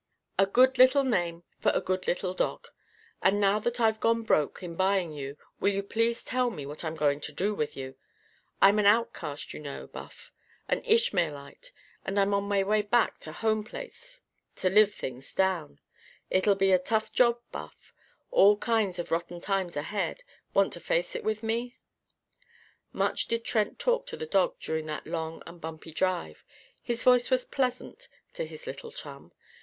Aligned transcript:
A 0.39 0.47
good 0.47 0.79
little 0.79 1.03
name 1.03 1.43
for 1.59 1.69
a 1.75 1.79
good 1.79 2.07
little 2.07 2.33
dog. 2.33 2.69
And 3.21 3.39
now 3.39 3.59
that 3.59 3.79
I've 3.79 3.99
gone 3.99 4.23
broke, 4.23 4.63
in 4.63 4.73
buying 4.75 5.11
you, 5.13 5.37
will 5.59 5.71
you 5.71 5.83
please 5.83 6.23
tell 6.23 6.49
me 6.49 6.65
what 6.65 6.83
I'm 6.83 6.95
going 6.95 7.21
to 7.21 7.31
do 7.31 7.53
with 7.53 7.77
you? 7.77 7.93
I'm 8.63 8.79
an 8.79 8.87
outcast, 8.87 9.53
you 9.53 9.59
know, 9.59 9.85
Buff. 9.85 10.31
An 10.67 10.81
Ishmaelite. 10.85 11.71
And 12.03 12.19
I'm 12.19 12.33
on 12.33 12.45
my 12.45 12.63
way 12.63 12.81
back 12.81 13.19
to 13.19 13.29
my 13.29 13.33
home 13.37 13.63
place 13.63 14.21
to 14.55 14.71
live 14.71 14.91
things 14.91 15.35
down. 15.35 15.79
It'll 16.31 16.55
be 16.55 16.71
a 16.71 16.79
tough 16.79 17.13
job, 17.13 17.37
Buff. 17.51 17.93
All 18.31 18.57
kinds 18.57 18.97
of 18.97 19.11
rotten 19.11 19.39
times 19.39 19.77
ahead. 19.77 20.23
Want 20.55 20.73
to 20.73 20.79
face 20.79 21.15
it 21.15 21.23
with 21.23 21.43
me?" 21.43 21.77
Much 22.91 23.27
did 23.27 23.43
Trent 23.45 23.77
talk 23.77 24.07
to 24.07 24.17
the 24.17 24.25
dog 24.25 24.55
during 24.59 24.87
that 24.87 25.05
long 25.05 25.43
and 25.45 25.61
bumpy 25.61 25.91
drive. 25.91 26.43
His 26.81 27.03
voice 27.03 27.29
was 27.29 27.45
pleasant, 27.45 28.07
to 28.33 28.47
his 28.47 28.65
little 28.65 28.91
chum. 28.91 29.31